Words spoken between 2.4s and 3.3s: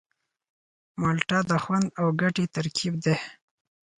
ترکیب دی.